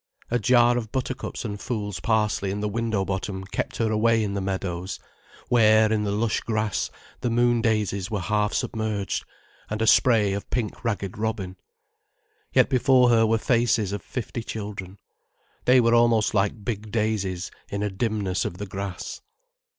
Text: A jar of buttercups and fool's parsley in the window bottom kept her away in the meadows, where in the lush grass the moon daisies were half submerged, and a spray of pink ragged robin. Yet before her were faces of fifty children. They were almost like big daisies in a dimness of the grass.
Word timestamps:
A 0.31 0.39
jar 0.39 0.79
of 0.79 0.91
buttercups 0.91 1.45
and 1.45 1.61
fool's 1.61 1.99
parsley 1.99 2.49
in 2.49 2.59
the 2.59 2.67
window 2.67 3.05
bottom 3.05 3.43
kept 3.43 3.77
her 3.77 3.91
away 3.91 4.23
in 4.23 4.33
the 4.33 4.41
meadows, 4.41 4.99
where 5.47 5.93
in 5.93 6.05
the 6.05 6.11
lush 6.11 6.39
grass 6.41 6.89
the 7.19 7.29
moon 7.29 7.61
daisies 7.61 8.09
were 8.09 8.19
half 8.21 8.51
submerged, 8.51 9.25
and 9.69 9.79
a 9.79 9.85
spray 9.85 10.33
of 10.33 10.49
pink 10.49 10.83
ragged 10.83 11.19
robin. 11.19 11.55
Yet 12.51 12.67
before 12.67 13.09
her 13.09 13.27
were 13.27 13.37
faces 13.37 13.91
of 13.91 14.01
fifty 14.01 14.41
children. 14.41 14.97
They 15.65 15.79
were 15.79 15.93
almost 15.93 16.33
like 16.33 16.65
big 16.65 16.89
daisies 16.89 17.51
in 17.69 17.83
a 17.83 17.91
dimness 17.91 18.43
of 18.43 18.57
the 18.57 18.65
grass. 18.65 19.21